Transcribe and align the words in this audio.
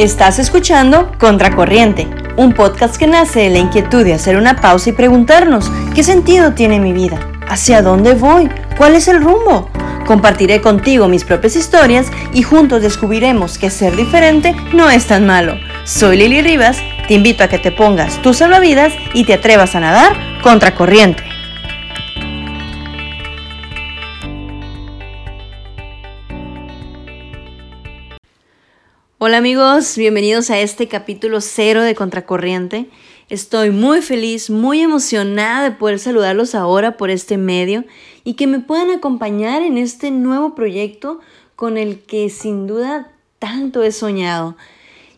Estás 0.00 0.38
escuchando 0.38 1.12
Contracorriente, 1.18 2.08
un 2.38 2.54
podcast 2.54 2.96
que 2.96 3.06
nace 3.06 3.40
de 3.40 3.50
la 3.50 3.58
inquietud 3.58 4.02
de 4.02 4.14
hacer 4.14 4.38
una 4.38 4.56
pausa 4.56 4.88
y 4.88 4.92
preguntarnos 4.94 5.70
qué 5.94 6.02
sentido 6.02 6.54
tiene 6.54 6.80
mi 6.80 6.94
vida, 6.94 7.20
hacia 7.46 7.82
dónde 7.82 8.14
voy, 8.14 8.48
cuál 8.78 8.94
es 8.94 9.08
el 9.08 9.22
rumbo. 9.22 9.68
Compartiré 10.06 10.62
contigo 10.62 11.06
mis 11.06 11.24
propias 11.24 11.54
historias 11.54 12.10
y 12.32 12.42
juntos 12.42 12.80
descubriremos 12.80 13.58
que 13.58 13.68
ser 13.68 13.94
diferente 13.94 14.56
no 14.72 14.88
es 14.88 15.06
tan 15.06 15.26
malo. 15.26 15.56
Soy 15.84 16.16
Lili 16.16 16.40
Rivas, 16.40 16.78
te 17.06 17.12
invito 17.12 17.44
a 17.44 17.48
que 17.48 17.58
te 17.58 17.70
pongas 17.70 18.22
tus 18.22 18.38
salvavidas 18.38 18.94
y 19.12 19.24
te 19.24 19.34
atrevas 19.34 19.74
a 19.74 19.80
nadar 19.80 20.16
contracorriente. 20.42 21.29
Hola 29.22 29.36
amigos, 29.36 29.98
bienvenidos 29.98 30.48
a 30.48 30.60
este 30.60 30.88
capítulo 30.88 31.42
cero 31.42 31.82
de 31.82 31.94
Contracorriente. 31.94 32.88
Estoy 33.28 33.68
muy 33.68 34.00
feliz, 34.00 34.48
muy 34.48 34.80
emocionada 34.80 35.62
de 35.62 35.72
poder 35.72 35.98
saludarlos 35.98 36.54
ahora 36.54 36.96
por 36.96 37.10
este 37.10 37.36
medio 37.36 37.84
y 38.24 38.32
que 38.32 38.46
me 38.46 38.60
puedan 38.60 38.88
acompañar 38.88 39.60
en 39.60 39.76
este 39.76 40.10
nuevo 40.10 40.54
proyecto 40.54 41.20
con 41.54 41.76
el 41.76 42.00
que 42.00 42.30
sin 42.30 42.66
duda 42.66 43.12
tanto 43.38 43.82
he 43.82 43.92
soñado. 43.92 44.56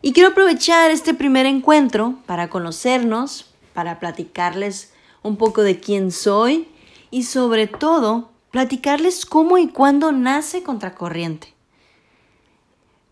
Y 0.00 0.12
quiero 0.12 0.30
aprovechar 0.30 0.90
este 0.90 1.14
primer 1.14 1.46
encuentro 1.46 2.16
para 2.26 2.50
conocernos, 2.50 3.54
para 3.72 4.00
platicarles 4.00 4.92
un 5.22 5.36
poco 5.36 5.62
de 5.62 5.78
quién 5.78 6.10
soy 6.10 6.66
y 7.12 7.22
sobre 7.22 7.68
todo 7.68 8.32
platicarles 8.50 9.24
cómo 9.26 9.58
y 9.58 9.68
cuándo 9.68 10.10
nace 10.10 10.64
Contracorriente. 10.64 11.54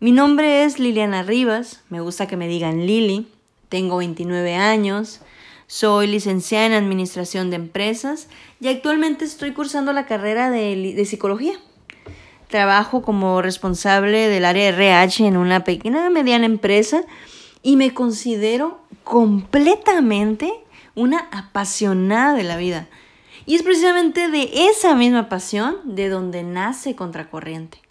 Mi 0.03 0.11
nombre 0.11 0.63
es 0.63 0.79
Liliana 0.79 1.21
Rivas, 1.21 1.83
me 1.89 2.01
gusta 2.01 2.25
que 2.25 2.35
me 2.35 2.47
digan 2.47 2.87
Lili, 2.87 3.27
tengo 3.69 3.97
29 3.97 4.55
años, 4.55 5.21
soy 5.67 6.07
licenciada 6.07 6.65
en 6.65 6.73
Administración 6.73 7.51
de 7.51 7.57
Empresas 7.57 8.27
y 8.59 8.69
actualmente 8.69 9.25
estoy 9.25 9.53
cursando 9.53 9.93
la 9.93 10.07
carrera 10.07 10.49
de, 10.49 10.95
de 10.95 11.05
Psicología. 11.05 11.53
Trabajo 12.47 13.03
como 13.03 13.43
responsable 13.43 14.27
del 14.27 14.45
área 14.45 14.69
RH 14.69 15.27
en 15.27 15.37
una 15.37 15.63
pequeña 15.63 16.09
mediana 16.09 16.47
empresa 16.47 17.03
y 17.61 17.75
me 17.75 17.93
considero 17.93 18.81
completamente 19.03 20.51
una 20.95 21.29
apasionada 21.31 22.33
de 22.33 22.43
la 22.43 22.57
vida. 22.57 22.87
Y 23.45 23.53
es 23.53 23.61
precisamente 23.61 24.29
de 24.29 24.49
esa 24.67 24.95
misma 24.95 25.29
pasión 25.29 25.75
de 25.83 26.09
donde 26.09 26.41
nace 26.41 26.95
Contracorriente. 26.95 27.90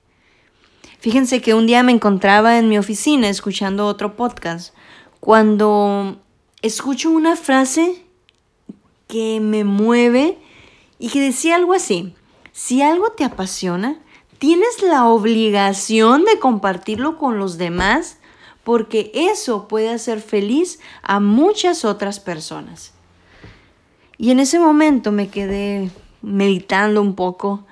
Fíjense 1.01 1.41
que 1.41 1.55
un 1.55 1.67
día 1.67 1.83
me 1.83 1.93
encontraba 1.93 2.59
en 2.59 2.69
mi 2.69 2.77
oficina 2.77 3.31
escuchando 3.31 3.87
otro 3.87 4.17
podcast 4.17 4.75
cuando 5.19 6.19
escucho 6.61 7.11
una 7.11 7.37
frase 7.37 8.05
que 9.09 9.41
me 9.41 9.65
mueve 9.65 10.37
y 10.99 11.09
que 11.09 11.23
decía 11.23 11.57
algo 11.57 11.73
así, 11.73 12.15
si 12.53 12.83
algo 12.83 13.13
te 13.13 13.25
apasiona, 13.25 13.99
tienes 14.39 14.83
la 14.83 15.07
obligación 15.07 16.27
de 16.27 16.39
compartirlo 16.39 17.17
con 17.17 17.39
los 17.39 17.57
demás 17.57 18.19
porque 18.63 19.11
eso 19.15 19.69
puede 19.69 19.89
hacer 19.89 20.21
feliz 20.21 20.81
a 21.03 21.19
muchas 21.19 21.87
otras 21.87 22.21
personas. 22.21 22.93
Y 24.19 24.33
en 24.33 24.39
ese 24.39 24.61
momento 24.61 25.13
me 25.13 25.29
quedé 25.29 25.91
meditando 26.21 27.01
un 27.01 27.15
poco 27.15 27.65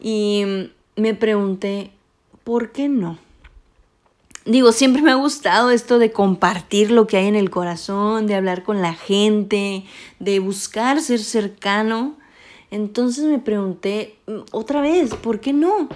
y 0.00 0.70
me 0.94 1.14
pregunté, 1.14 1.90
¿por 2.50 2.72
qué 2.72 2.88
no? 2.88 3.16
Digo, 4.44 4.72
siempre 4.72 5.02
me 5.02 5.12
ha 5.12 5.14
gustado 5.14 5.70
esto 5.70 6.00
de 6.00 6.10
compartir 6.10 6.90
lo 6.90 7.06
que 7.06 7.16
hay 7.16 7.28
en 7.28 7.36
el 7.36 7.48
corazón, 7.48 8.26
de 8.26 8.34
hablar 8.34 8.64
con 8.64 8.82
la 8.82 8.92
gente, 8.92 9.84
de 10.18 10.40
buscar 10.40 11.00
ser 11.00 11.20
cercano. 11.20 12.16
Entonces 12.72 13.22
me 13.26 13.38
pregunté 13.38 14.16
mm, 14.26 14.38
otra 14.50 14.80
vez, 14.80 15.14
¿por 15.14 15.38
qué 15.38 15.52
no? 15.52 15.88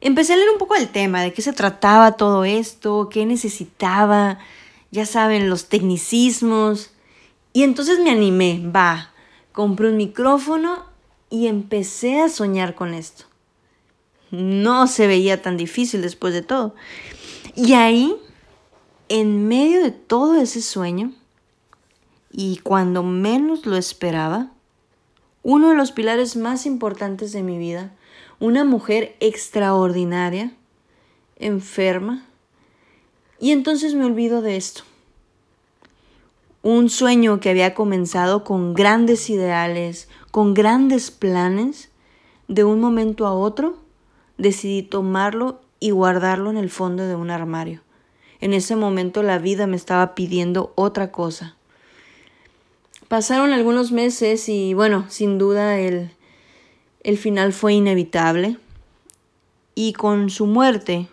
Empecé 0.00 0.32
a 0.32 0.36
leer 0.36 0.50
un 0.50 0.58
poco 0.58 0.74
el 0.74 0.88
tema, 0.88 1.22
de 1.22 1.32
qué 1.32 1.42
se 1.42 1.52
trataba 1.52 2.16
todo 2.16 2.44
esto, 2.44 3.08
qué 3.08 3.24
necesitaba, 3.24 4.40
ya 4.90 5.06
saben, 5.06 5.48
los 5.48 5.66
tecnicismos. 5.66 6.90
Y 7.52 7.62
entonces 7.62 8.00
me 8.00 8.10
animé, 8.10 8.60
va, 8.74 9.12
compré 9.52 9.90
un 9.90 9.96
micrófono 9.96 10.86
y 11.30 11.46
empecé 11.46 12.20
a 12.20 12.28
soñar 12.28 12.74
con 12.74 12.94
esto 12.94 13.26
no 14.32 14.86
se 14.86 15.06
veía 15.06 15.42
tan 15.42 15.56
difícil 15.56 16.02
después 16.02 16.34
de 16.34 16.42
todo. 16.42 16.74
Y 17.54 17.74
ahí, 17.74 18.16
en 19.08 19.46
medio 19.46 19.82
de 19.82 19.92
todo 19.92 20.40
ese 20.40 20.62
sueño, 20.62 21.12
y 22.32 22.56
cuando 22.58 23.02
menos 23.02 23.66
lo 23.66 23.76
esperaba, 23.76 24.50
uno 25.42 25.68
de 25.68 25.76
los 25.76 25.92
pilares 25.92 26.34
más 26.34 26.64
importantes 26.64 27.32
de 27.32 27.42
mi 27.42 27.58
vida, 27.58 27.92
una 28.40 28.64
mujer 28.64 29.16
extraordinaria, 29.20 30.52
enferma, 31.36 32.24
y 33.38 33.50
entonces 33.50 33.94
me 33.94 34.06
olvido 34.06 34.40
de 34.40 34.56
esto. 34.56 34.82
Un 36.62 36.88
sueño 36.88 37.38
que 37.38 37.50
había 37.50 37.74
comenzado 37.74 38.44
con 38.44 38.72
grandes 38.72 39.28
ideales, 39.28 40.08
con 40.30 40.54
grandes 40.54 41.10
planes, 41.10 41.90
de 42.48 42.64
un 42.64 42.80
momento 42.80 43.26
a 43.26 43.34
otro 43.34 43.81
decidí 44.38 44.82
tomarlo 44.82 45.60
y 45.80 45.90
guardarlo 45.90 46.50
en 46.50 46.56
el 46.56 46.70
fondo 46.70 47.06
de 47.06 47.16
un 47.16 47.30
armario. 47.30 47.80
En 48.40 48.52
ese 48.52 48.76
momento 48.76 49.22
la 49.22 49.38
vida 49.38 49.66
me 49.66 49.76
estaba 49.76 50.14
pidiendo 50.14 50.72
otra 50.74 51.12
cosa. 51.12 51.56
Pasaron 53.08 53.52
algunos 53.52 53.92
meses 53.92 54.48
y 54.48 54.74
bueno, 54.74 55.06
sin 55.08 55.38
duda 55.38 55.78
el, 55.78 56.10
el 57.02 57.18
final 57.18 57.52
fue 57.52 57.74
inevitable. 57.74 58.58
Y 59.74 59.92
con 59.92 60.28
su 60.28 60.46
muerte, 60.46 61.08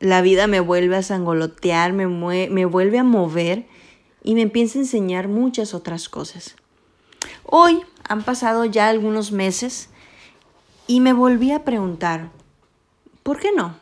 la 0.00 0.20
vida 0.20 0.46
me 0.46 0.60
vuelve 0.60 0.96
a 0.96 1.02
sangolotear, 1.02 1.92
me, 1.92 2.06
me 2.06 2.64
vuelve 2.64 2.98
a 2.98 3.04
mover 3.04 3.66
y 4.24 4.34
me 4.34 4.42
empieza 4.42 4.78
a 4.78 4.82
enseñar 4.82 5.28
muchas 5.28 5.74
otras 5.74 6.08
cosas. 6.08 6.56
Hoy 7.44 7.82
han 8.08 8.22
pasado 8.22 8.64
ya 8.64 8.88
algunos 8.88 9.32
meses 9.32 9.90
y 10.92 11.00
me 11.00 11.14
volví 11.14 11.52
a 11.52 11.64
preguntar, 11.64 12.28
¿por 13.22 13.40
qué 13.40 13.48
no? 13.56 13.76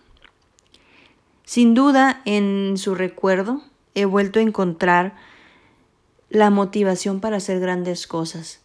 Sin 1.45 1.75
duda, 1.75 2.23
en 2.25 2.77
su 2.77 2.95
recuerdo 2.95 3.63
he 3.97 4.05
vuelto 4.05 4.39
a 4.39 4.43
encontrar 4.43 5.17
la 6.29 6.51
motivación 6.51 7.19
para 7.19 7.39
hacer 7.39 7.59
grandes 7.59 8.07
cosas. 8.07 8.61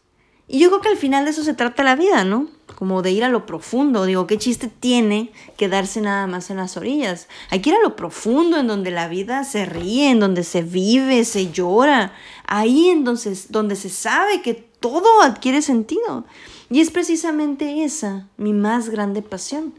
Y 0.48 0.60
yo 0.60 0.70
creo 0.70 0.82
que 0.82 0.90
al 0.90 0.98
final 0.98 1.26
de 1.26 1.32
eso 1.32 1.44
se 1.44 1.56
trata 1.56 1.82
la 1.82 1.96
vida, 1.96 2.24
¿no? 2.24 2.48
Como 2.76 3.02
de 3.02 3.10
ir 3.10 3.24
a 3.24 3.30
lo 3.30 3.48
profundo. 3.48 4.06
Digo, 4.06 4.28
¿qué 4.28 4.38
chiste 4.38 4.68
tiene 4.68 5.32
quedarse 5.58 6.00
nada 6.00 6.28
más 6.28 6.52
en 6.52 6.58
las 6.58 6.78
orillas? 6.78 7.28
Hay 7.50 7.62
que 7.62 7.72
ir 7.72 7.76
a 7.78 7.82
lo 7.82 7.96
profundo, 7.96 8.60
en 8.60 8.68
donde 8.68 8.92
la 8.92 9.08
vida 9.08 9.44
se 9.44 9.66
ríe, 9.66 10.12
en 10.12 10.20
donde 10.20 10.44
se 10.44 10.62
vive, 10.62 11.26
se 11.26 11.52
llora. 11.52 12.14
Ahí 12.46 12.90
en 12.90 13.06
donde, 13.06 13.36
donde 13.50 13.76
se 13.76 13.90
sabe 13.90 14.44
que 14.44 14.54
todo 14.54 15.24
adquiere 15.24 15.64
sentido. 15.64 16.26
Y 16.70 16.82
es 16.82 16.92
precisamente 16.92 17.84
esa 17.84 18.28
mi 18.38 18.54
más 18.54 18.90
grande 18.90 19.22
pasión. 19.22 19.74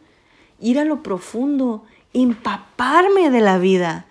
Ir 0.60 0.78
a 0.78 0.84
lo 0.84 1.02
profundo, 1.02 1.84
empaparme 2.12 3.30
de 3.30 3.40
la 3.40 3.58
vida 3.58 4.06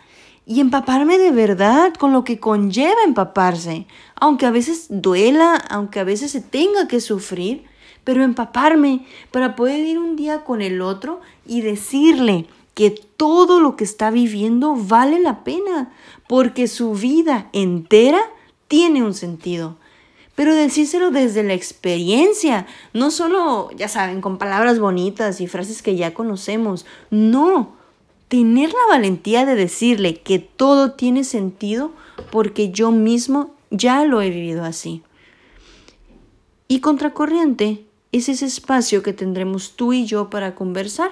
y 0.45 0.59
empaparme 0.59 1.17
de 1.17 1.31
verdad 1.31 1.93
con 1.93 2.13
lo 2.13 2.23
que 2.23 2.39
conlleva 2.39 3.03
empaparse, 3.03 3.87
aunque 4.15 4.45
a 4.45 4.51
veces 4.51 4.87
duela, 4.89 5.55
aunque 5.55 5.99
a 5.99 6.03
veces 6.03 6.31
se 6.31 6.41
tenga 6.41 6.87
que 6.87 7.01
sufrir, 7.01 7.63
pero 8.03 8.23
empaparme 8.23 9.05
para 9.31 9.55
poder 9.55 9.79
ir 9.79 9.97
un 9.97 10.15
día 10.15 10.43
con 10.43 10.61
el 10.61 10.81
otro 10.81 11.21
y 11.47 11.61
decirle 11.61 12.45
que 12.75 12.91
todo 12.91 13.59
lo 13.59 13.75
que 13.75 13.85
está 13.85 14.11
viviendo 14.11 14.75
vale 14.75 15.19
la 15.19 15.43
pena, 15.43 15.91
porque 16.27 16.67
su 16.67 16.93
vida 16.93 17.49
entera 17.53 18.21
tiene 18.67 19.01
un 19.01 19.13
sentido 19.13 19.77
pero 20.35 20.53
decírselo 20.53 21.11
desde 21.11 21.43
la 21.43 21.53
experiencia, 21.53 22.67
no 22.93 23.09
solo, 23.09 23.71
ya 23.75 23.87
saben, 23.87 24.21
con 24.21 24.37
palabras 24.37 24.79
bonitas 24.79 25.39
y 25.39 25.47
frases 25.47 25.81
que 25.81 25.95
ya 25.95 26.13
conocemos, 26.13 26.85
no, 27.09 27.75
tener 28.27 28.69
la 28.69 28.95
valentía 28.95 29.45
de 29.45 29.55
decirle 29.55 30.21
que 30.21 30.39
todo 30.39 30.91
tiene 30.91 31.23
sentido 31.23 31.91
porque 32.31 32.71
yo 32.71 32.91
mismo 32.91 33.55
ya 33.71 34.03
lo 34.03 34.21
he 34.21 34.29
vivido 34.29 34.65
así. 34.65 35.03
Y 36.67 36.79
contracorriente 36.79 37.85
es 38.11 38.27
ese 38.27 38.45
espacio 38.45 39.03
que 39.03 39.13
tendremos 39.13 39.75
tú 39.75 39.93
y 39.93 40.05
yo 40.05 40.29
para 40.29 40.55
conversar, 40.55 41.11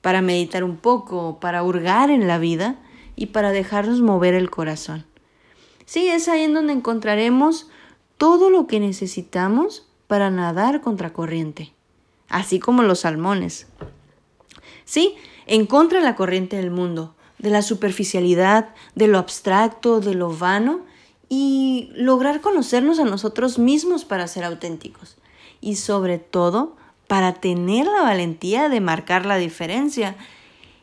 para 0.00 0.20
meditar 0.20 0.64
un 0.64 0.76
poco, 0.76 1.38
para 1.40 1.62
hurgar 1.62 2.10
en 2.10 2.26
la 2.26 2.38
vida 2.38 2.76
y 3.16 3.26
para 3.26 3.52
dejarnos 3.52 4.00
mover 4.00 4.34
el 4.34 4.50
corazón. 4.50 5.06
Sí, 5.84 6.08
es 6.08 6.28
ahí 6.28 6.42
en 6.42 6.54
donde 6.54 6.72
encontraremos 6.72 7.68
todo 8.22 8.50
lo 8.50 8.68
que 8.68 8.78
necesitamos 8.78 9.84
para 10.06 10.30
nadar 10.30 10.80
contra 10.80 11.12
corriente, 11.12 11.72
así 12.28 12.60
como 12.60 12.84
los 12.84 13.00
salmones. 13.00 13.66
Sí, 14.84 15.16
en 15.48 15.66
contra 15.66 15.98
de 15.98 16.04
la 16.04 16.14
corriente 16.14 16.54
del 16.54 16.70
mundo, 16.70 17.16
de 17.40 17.50
la 17.50 17.62
superficialidad, 17.62 18.76
de 18.94 19.08
lo 19.08 19.18
abstracto, 19.18 19.98
de 19.98 20.14
lo 20.14 20.32
vano 20.32 20.82
y 21.28 21.90
lograr 21.96 22.40
conocernos 22.40 23.00
a 23.00 23.04
nosotros 23.04 23.58
mismos 23.58 24.04
para 24.04 24.28
ser 24.28 24.44
auténticos. 24.44 25.16
Y 25.60 25.74
sobre 25.74 26.18
todo, 26.18 26.76
para 27.08 27.34
tener 27.34 27.86
la 27.86 28.02
valentía 28.02 28.68
de 28.68 28.80
marcar 28.80 29.26
la 29.26 29.36
diferencia. 29.36 30.14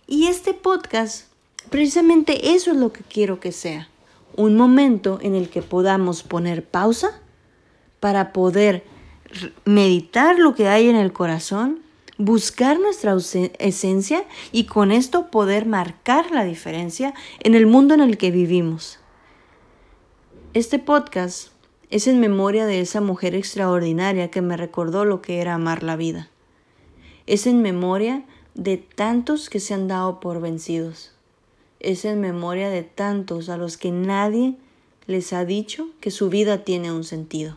Y 0.07 0.27
este 0.27 0.53
podcast, 0.53 1.31
precisamente 1.69 2.53
eso 2.53 2.71
es 2.71 2.75
lo 2.75 2.92
que 2.92 3.03
quiero 3.06 3.39
que 3.39 3.53
sea. 3.53 3.88
Un 4.35 4.57
momento 4.57 5.19
en 5.21 5.35
el 5.35 5.50
que 5.50 5.62
podamos 5.62 6.24
poner 6.24 6.65
pausa 6.65 7.21
para 8.00 8.34
poder 8.34 8.84
meditar 9.66 10.40
lo 10.40 10.56
que 10.56 10.68
hay 10.68 10.90
en 10.90 10.96
el 10.96 11.13
corazón 11.13 11.81
buscar 12.19 12.80
nuestra 12.80 13.16
esencia 13.60 14.25
y 14.51 14.66
con 14.66 14.92
esto 14.92 15.31
poder 15.31 15.66
marcar 15.66 16.31
la 16.31 16.44
diferencia 16.44 17.13
en 17.40 17.56
el 17.56 17.66
mundo 17.66 17.94
en 17.94 18.01
el 18.01 18.18
que 18.18 18.30
vivimos. 18.30 19.00
Este 20.54 20.80
podcast 20.80 21.54
es 21.90 22.07
en 22.07 22.19
memoria 22.19 22.66
de 22.66 22.81
esa 22.81 23.00
mujer 23.00 23.36
extraordinaria 23.36 24.30
que 24.30 24.42
me 24.42 24.57
recordó 24.57 25.06
lo 25.06 25.22
que 25.22 25.40
era 25.40 25.54
amar 25.54 25.81
la 25.81 25.95
vida. 25.95 26.30
Es 27.25 27.48
en 27.48 27.62
memoria 27.62 28.25
de 28.54 28.75
tantos 28.78 29.50
que 29.50 29.62
se 29.62 29.74
han 29.74 29.88
dado 29.88 30.19
por 30.19 30.42
vencidos. 30.42 31.13
Es 31.80 32.04
en 32.04 32.19
memoria 32.19 32.69
de 32.69 32.84
tantos 32.84 33.48
a 33.48 33.56
los 33.56 33.78
que 33.78 33.92
nadie 33.92 34.56
les 35.07 35.31
ha 35.31 35.45
dicho 35.45 35.88
que 36.02 36.12
su 36.12 36.30
vida 36.30 36.66
tiene 36.66 36.92
un 36.92 37.06
sentido. 37.06 37.56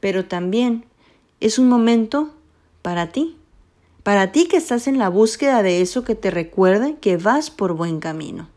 Pero 0.00 0.24
también 0.24 0.84
es 1.40 1.58
un 1.58 1.68
momento 1.68 2.30
para 2.82 3.08
ti, 3.08 3.36
para 4.02 4.32
ti 4.32 4.46
que 4.46 4.56
estás 4.56 4.88
en 4.88 4.98
la 4.98 5.08
búsqueda 5.08 5.62
de 5.62 5.80
eso 5.80 6.04
que 6.04 6.14
te 6.14 6.30
recuerde 6.30 6.96
que 7.00 7.16
vas 7.16 7.50
por 7.50 7.74
buen 7.74 8.00
camino. 8.00 8.48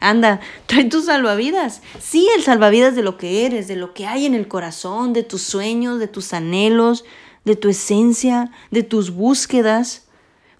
Anda, 0.00 0.40
trae 0.66 0.84
tus 0.84 1.06
salvavidas. 1.06 1.82
Sí, 2.00 2.28
el 2.36 2.42
salvavidas 2.42 2.94
de 2.94 3.02
lo 3.02 3.16
que 3.16 3.46
eres, 3.46 3.68
de 3.68 3.76
lo 3.76 3.94
que 3.94 4.06
hay 4.06 4.26
en 4.26 4.34
el 4.34 4.48
corazón, 4.48 5.12
de 5.12 5.22
tus 5.22 5.42
sueños, 5.42 5.98
de 5.98 6.08
tus 6.08 6.32
anhelos, 6.32 7.04
de 7.44 7.56
tu 7.56 7.68
esencia, 7.68 8.50
de 8.70 8.82
tus 8.82 9.10
búsquedas. 9.10 10.06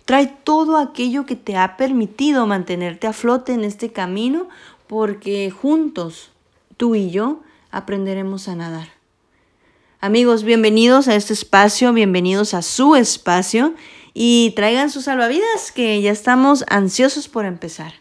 Trae 0.04 0.26
todo 0.44 0.78
aquello 0.78 1.26
que 1.26 1.36
te 1.36 1.56
ha 1.56 1.76
permitido 1.76 2.46
mantenerte 2.46 3.06
a 3.06 3.12
flote 3.12 3.52
en 3.52 3.64
este 3.64 3.92
camino, 3.92 4.48
porque 4.86 5.50
juntos, 5.50 6.30
tú 6.76 6.94
y 6.94 7.10
yo, 7.10 7.40
aprenderemos 7.70 8.48
a 8.48 8.54
nadar. 8.54 8.97
Amigos, 10.00 10.44
bienvenidos 10.44 11.08
a 11.08 11.16
este 11.16 11.32
espacio, 11.32 11.92
bienvenidos 11.92 12.54
a 12.54 12.62
su 12.62 12.94
espacio 12.94 13.74
y 14.14 14.52
traigan 14.54 14.90
sus 14.90 15.06
salvavidas 15.06 15.72
que 15.74 16.00
ya 16.00 16.12
estamos 16.12 16.64
ansiosos 16.68 17.26
por 17.26 17.44
empezar. 17.46 17.94